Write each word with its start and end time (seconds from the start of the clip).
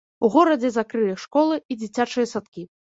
У 0.27 0.29
горадзе 0.35 0.71
закрылі 0.79 1.19
школы 1.27 1.63
і 1.71 1.81
дзіцячыя 1.81 2.35
садкі. 2.37 2.71